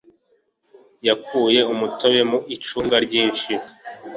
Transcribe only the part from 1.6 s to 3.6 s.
umutobe mu icunga ryinshi.